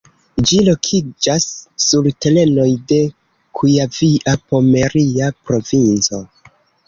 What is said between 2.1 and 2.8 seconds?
terenoj